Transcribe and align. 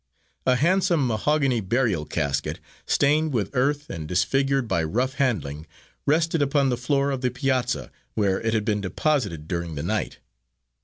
A 0.47 0.55
handsome 0.55 1.05
mahogany 1.05 1.61
burial 1.61 2.05
casket, 2.05 2.59
stained 2.87 3.35
with 3.35 3.51
earth 3.53 3.87
and 3.87 4.07
disfigured 4.07 4.67
by 4.67 4.81
rough 4.83 5.13
handling, 5.21 5.67
rested 6.07 6.41
upon 6.41 6.69
the 6.69 6.75
floor 6.75 7.11
of 7.11 7.21
the 7.21 7.29
piazza, 7.29 7.91
where 8.15 8.41
it 8.41 8.55
had 8.55 8.65
been 8.65 8.81
deposited 8.81 9.47
during 9.47 9.75
the 9.75 9.83
night. 9.83 10.17